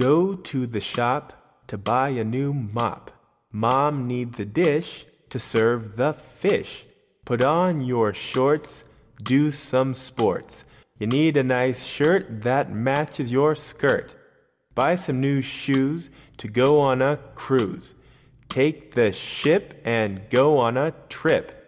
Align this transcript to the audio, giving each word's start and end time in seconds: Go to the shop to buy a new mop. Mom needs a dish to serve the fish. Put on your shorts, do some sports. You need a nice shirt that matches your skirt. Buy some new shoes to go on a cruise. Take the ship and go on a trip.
Go 0.00 0.34
to 0.34 0.66
the 0.66 0.80
shop 0.80 1.34
to 1.66 1.76
buy 1.76 2.08
a 2.08 2.24
new 2.24 2.54
mop. 2.54 3.10
Mom 3.52 4.06
needs 4.06 4.40
a 4.40 4.46
dish 4.46 5.04
to 5.28 5.38
serve 5.38 5.98
the 5.98 6.14
fish. 6.14 6.86
Put 7.26 7.44
on 7.44 7.82
your 7.82 8.14
shorts, 8.14 8.84
do 9.22 9.52
some 9.52 9.92
sports. 9.92 10.64
You 10.98 11.06
need 11.06 11.36
a 11.36 11.42
nice 11.42 11.84
shirt 11.84 12.40
that 12.44 12.72
matches 12.72 13.30
your 13.30 13.54
skirt. 13.54 14.14
Buy 14.74 14.94
some 14.94 15.20
new 15.20 15.42
shoes 15.42 16.08
to 16.38 16.48
go 16.48 16.80
on 16.80 17.02
a 17.02 17.18
cruise. 17.34 17.92
Take 18.48 18.94
the 18.94 19.12
ship 19.12 19.82
and 19.84 20.22
go 20.30 20.56
on 20.56 20.78
a 20.78 20.94
trip. 21.10 21.59